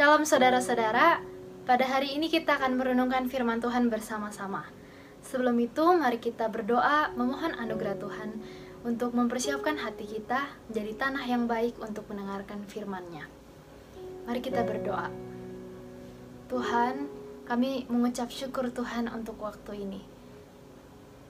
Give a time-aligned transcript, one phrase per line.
[0.00, 1.20] Shalom saudara-saudara,
[1.68, 4.64] pada hari ini kita akan merenungkan firman Tuhan bersama-sama.
[5.20, 8.40] Sebelum itu, mari kita berdoa memohon anugerah Tuhan
[8.80, 13.28] untuk mempersiapkan hati kita menjadi tanah yang baik untuk mendengarkan firman-Nya.
[14.24, 15.12] Mari kita berdoa.
[16.48, 17.04] Tuhan,
[17.44, 20.00] kami mengucap syukur Tuhan untuk waktu ini.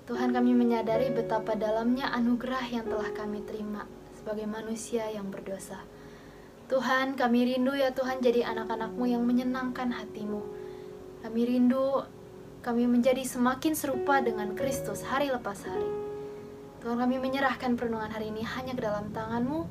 [0.07, 5.83] Tuhan kami menyadari betapa dalamnya anugerah yang telah kami terima sebagai manusia yang berdosa.
[6.70, 10.38] Tuhan, kami rindu ya Tuhan jadi anak-anakmu yang menyenangkan hatimu.
[11.27, 12.06] Kami rindu
[12.62, 15.91] kami menjadi semakin serupa dengan Kristus hari lepas hari.
[16.79, 19.66] Tuhan kami menyerahkan perenungan hari ini hanya ke dalam tanganmu.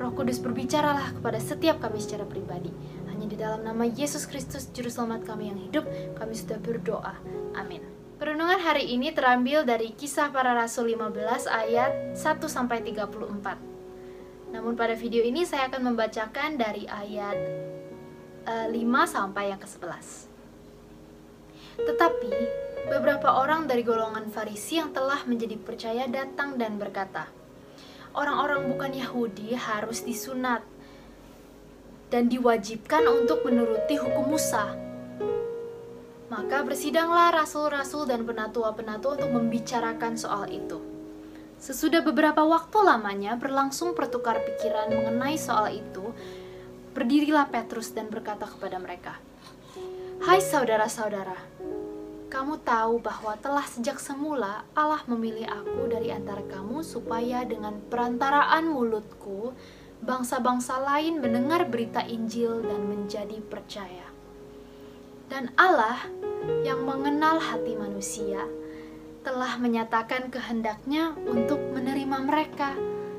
[0.00, 2.72] Roh Kudus berbicaralah kepada setiap kami secara pribadi.
[3.12, 5.84] Hanya di dalam nama Yesus Kristus, Juru Selamat kami yang hidup,
[6.16, 7.20] kami sudah berdoa.
[7.52, 7.84] Amin.
[8.16, 13.69] Perenungan hari ini terambil dari kisah para rasul 15 ayat 1-34.
[14.50, 17.38] Namun pada video ini saya akan membacakan dari ayat
[18.46, 20.30] uh, eh, 5 sampai yang ke-11.
[21.80, 22.32] Tetapi
[22.90, 27.30] beberapa orang dari golongan Farisi yang telah menjadi percaya datang dan berkata,
[28.10, 30.66] Orang-orang bukan Yahudi harus disunat
[32.10, 34.74] dan diwajibkan untuk menuruti hukum Musa.
[36.26, 40.99] Maka bersidanglah rasul-rasul dan penatua-penatua untuk membicarakan soal itu.
[41.60, 46.16] Sesudah beberapa waktu lamanya berlangsung pertukar pikiran mengenai soal itu,
[46.96, 49.20] berdirilah Petrus dan berkata kepada mereka,
[50.24, 51.36] "Hai saudara-saudara,
[52.32, 58.64] kamu tahu bahwa telah sejak semula Allah memilih aku dari antara kamu supaya dengan perantaraan
[58.64, 59.52] mulutku
[60.00, 64.08] bangsa-bangsa lain mendengar berita Injil dan menjadi percaya.
[65.28, 66.08] Dan Allah
[66.64, 68.48] yang mengenal hati manusia
[69.20, 72.72] telah menyatakan kehendaknya untuk menerima mereka,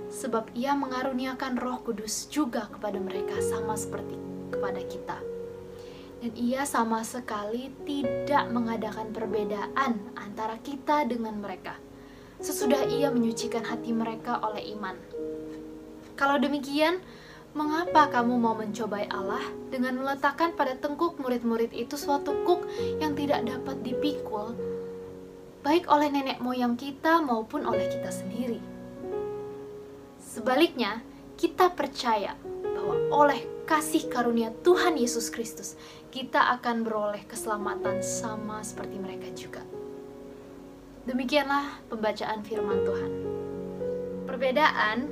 [0.09, 4.17] sebab ia mengaruniakan roh kudus juga kepada mereka sama seperti
[4.49, 5.17] kepada kita.
[6.21, 11.77] Dan ia sama sekali tidak mengadakan perbedaan antara kita dengan mereka,
[12.41, 14.97] sesudah ia menyucikan hati mereka oleh iman.
[16.17, 17.01] Kalau demikian,
[17.57, 19.41] mengapa kamu mau mencobai Allah
[19.73, 22.69] dengan meletakkan pada tengkuk murid-murid itu suatu kuk
[23.01, 24.53] yang tidak dapat dipikul
[25.61, 28.57] baik oleh nenek moyang kita maupun oleh kita sendiri.
[30.17, 31.05] Sebaliknya,
[31.37, 35.77] kita percaya bahwa oleh kasih karunia Tuhan Yesus Kristus,
[36.09, 39.61] kita akan beroleh keselamatan sama seperti mereka juga.
[41.05, 43.11] Demikianlah pembacaan firman Tuhan.
[44.25, 45.09] Perbedaan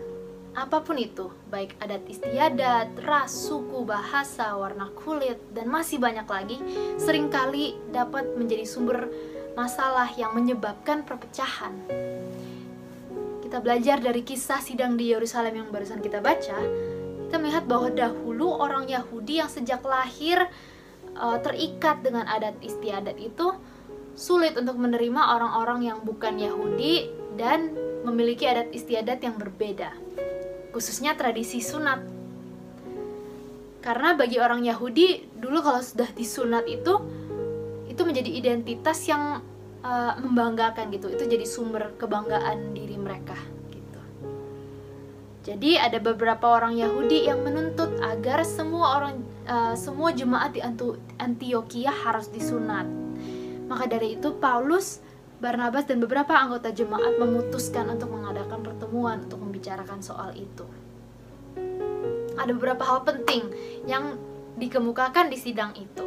[0.57, 6.57] apa pun itu, baik adat istiadat, ras, suku, bahasa, warna kulit, dan masih banyak lagi,
[6.97, 9.13] sering kali dapat menjadi sumber
[9.59, 11.75] masalah yang menyebabkan perpecahan.
[13.43, 16.55] Kita belajar dari kisah sidang di Yerusalem yang barusan kita baca,
[17.27, 20.47] kita melihat bahwa dahulu orang Yahudi yang sejak lahir
[21.19, 23.51] uh, terikat dengan adat istiadat itu
[24.15, 27.75] sulit untuk menerima orang-orang yang bukan Yahudi dan
[28.07, 29.91] memiliki adat istiadat yang berbeda,
[30.71, 31.99] khususnya tradisi sunat.
[33.83, 37.18] Karena bagi orang Yahudi dulu kalau sudah disunat itu
[37.99, 39.43] itu menjadi identitas yang
[39.83, 43.35] uh, membanggakan gitu itu jadi sumber kebanggaan diri mereka
[43.67, 43.99] gitu
[45.43, 49.19] jadi ada beberapa orang Yahudi yang menuntut agar semua orang
[49.51, 50.63] uh, semua jemaat di
[51.19, 52.87] Antioquia harus disunat
[53.67, 55.03] maka dari itu Paulus
[55.43, 60.67] Barnabas dan beberapa anggota jemaat memutuskan untuk mengadakan pertemuan untuk membicarakan soal itu.
[62.35, 63.47] Ada beberapa hal penting
[63.87, 64.19] yang
[64.59, 66.03] dikemukakan di sidang itu.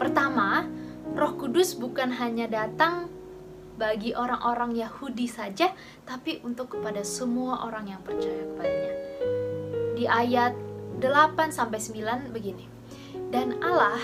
[0.00, 0.64] Pertama,
[1.12, 3.12] Roh Kudus bukan hanya datang
[3.76, 5.72] bagi orang-orang Yahudi saja,
[6.08, 8.94] tapi untuk kepada semua orang yang percaya kepadanya.
[9.96, 10.52] Di ayat
[11.02, 12.66] 8 sampai 9 begini.
[13.32, 14.00] Dan Allah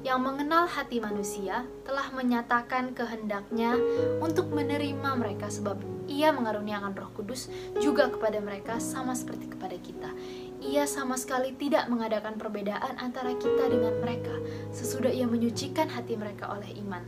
[0.00, 3.76] yang mengenal hati manusia telah menyatakan kehendaknya
[4.20, 5.76] untuk menerima mereka sebab
[6.10, 7.46] ia mengaruniakan roh kudus
[7.78, 10.10] juga kepada mereka sama seperti kepada kita.
[10.58, 14.34] Ia sama sekali tidak mengadakan perbedaan antara kita dengan mereka
[14.74, 17.06] sesudah ia menyucikan hati mereka oleh iman.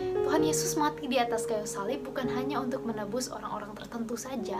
[0.00, 4.58] Tuhan Yesus mati di atas kayu salib bukan hanya untuk menebus orang-orang tertentu saja,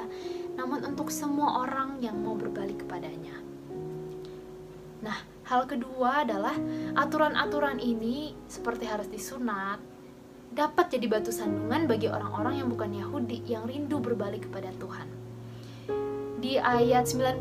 [0.55, 3.41] namun untuk semua orang yang mau berbalik kepadanya.
[5.03, 6.55] Nah, Hal kedua adalah
[6.95, 9.77] aturan-aturan ini seperti harus disunat
[10.53, 15.09] dapat jadi batu sandungan bagi orang-orang yang bukan Yahudi yang rindu berbalik kepada Tuhan.
[16.43, 17.41] Di ayat 19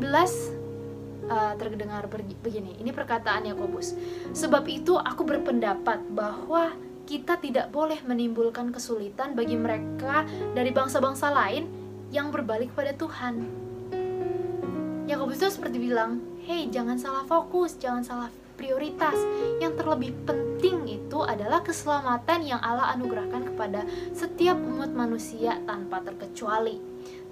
[1.28, 2.08] uh, terdengar
[2.40, 3.92] begini, ini perkataan Yakobus.
[4.32, 6.72] Sebab itu aku berpendapat bahwa
[7.04, 10.24] kita tidak boleh menimbulkan kesulitan bagi mereka
[10.54, 11.68] dari bangsa-bangsa lain
[12.14, 13.34] yang berbalik kepada Tuhan.
[15.10, 19.16] Yakobus itu seperti bilang, hey jangan salah fokus, jangan salah prioritas.
[19.58, 26.78] Yang terlebih penting itu adalah keselamatan yang Allah anugerahkan kepada setiap umat manusia tanpa terkecuali.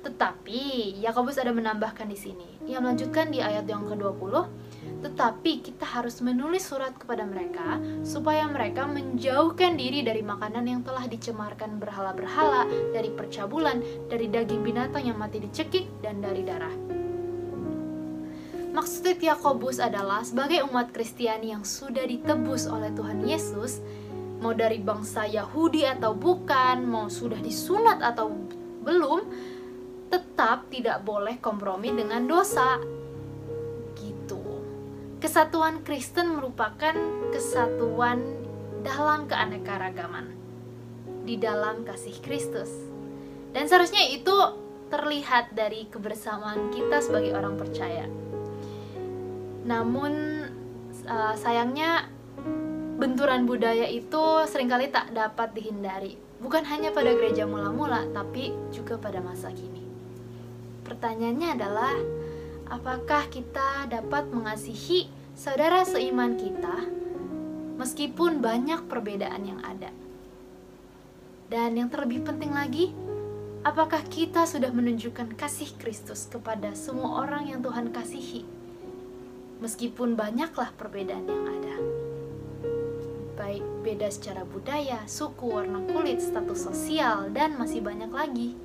[0.01, 2.49] Tetapi Yakobus ada menambahkan di sini.
[2.65, 4.33] Ia melanjutkan di ayat yang ke-20,
[5.05, 11.05] tetapi kita harus menulis surat kepada mereka supaya mereka menjauhkan diri dari makanan yang telah
[11.05, 12.65] dicemarkan berhala-berhala,
[12.97, 16.90] dari percabulan, dari daging binatang yang mati dicekik, dan dari darah.
[18.81, 23.77] Maksud Yakobus adalah sebagai umat Kristiani yang sudah ditebus oleh Tuhan Yesus,
[24.41, 28.33] mau dari bangsa Yahudi atau bukan, mau sudah disunat atau
[28.81, 29.21] belum,
[30.09, 32.81] tetap tidak boleh kompromi dengan dosa.
[34.01, 34.41] Gitu.
[35.21, 36.97] Kesatuan Kristen merupakan
[37.37, 38.25] kesatuan
[38.81, 40.33] dalam keanekaragaman
[41.29, 42.73] di dalam kasih Kristus.
[43.53, 44.33] Dan seharusnya itu
[44.89, 48.09] terlihat dari kebersamaan kita sebagai orang percaya
[49.65, 50.13] namun
[51.05, 52.09] uh, sayangnya
[53.01, 56.21] benturan budaya itu sering kali tak dapat dihindari.
[56.41, 59.85] Bukan hanya pada gereja mula-mula, tapi juga pada masa kini.
[60.85, 61.97] Pertanyaannya adalah,
[62.73, 66.89] apakah kita dapat mengasihi saudara seiman kita
[67.77, 69.93] meskipun banyak perbedaan yang ada?
[71.49, 72.93] Dan yang terlebih penting lagi,
[73.65, 78.60] apakah kita sudah menunjukkan kasih Kristus kepada semua orang yang Tuhan kasihi?
[79.61, 81.77] Meskipun banyaklah perbedaan yang ada.
[83.37, 88.57] Baik beda secara budaya, suku, warna kulit, status sosial, dan masih banyak lagi.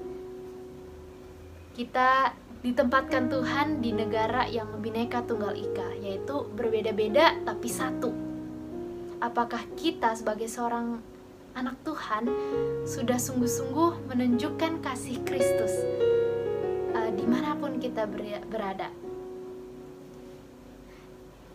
[1.76, 2.32] Kita
[2.64, 8.12] ditempatkan Tuhan di negara yang bineka tunggal ika, yaitu berbeda-beda tapi satu.
[9.20, 11.00] Apakah kita sebagai seorang
[11.56, 12.28] anak Tuhan
[12.84, 15.72] sudah sungguh-sungguh menunjukkan kasih Kristus
[16.92, 18.08] uh, di mana pun kita
[18.52, 19.05] berada?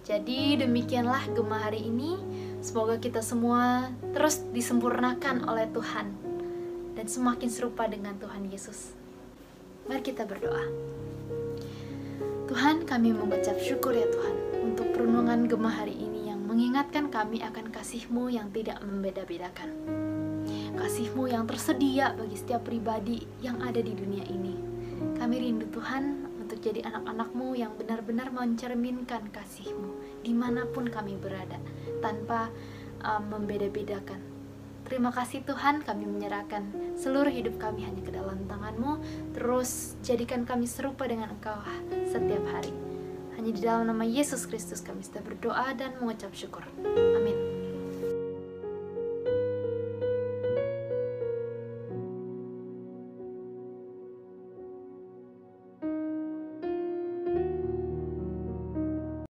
[0.01, 2.17] Jadi demikianlah Gema hari ini.
[2.65, 6.13] Semoga kita semua terus disempurnakan oleh Tuhan
[6.97, 8.97] dan semakin serupa dengan Tuhan Yesus.
[9.89, 10.65] Mari kita berdoa.
[12.49, 14.35] Tuhan, kami mengucap syukur ya Tuhan
[14.73, 19.71] untuk perundungan Gema hari ini yang mengingatkan kami akan kasih-Mu yang tidak membeda-bedakan.
[20.75, 24.57] Kasih-Mu yang tersedia bagi setiap pribadi yang ada di dunia ini.
[25.17, 26.20] Kami rindu Tuhan
[26.51, 31.63] untuk jadi anak-anakmu yang benar-benar mencerminkan kasihmu di mana pun kami berada
[32.03, 32.51] tanpa
[33.07, 34.19] um, membeda-bedakan.
[34.83, 36.67] Terima kasih Tuhan kami menyerahkan
[36.99, 38.99] seluruh hidup kami hanya ke dalam tanganmu.
[39.39, 41.55] Terus jadikan kami serupa dengan engkau
[42.11, 42.75] setiap hari.
[43.39, 46.67] Hanya di dalam nama Yesus Kristus kami sudah berdoa dan mengucap syukur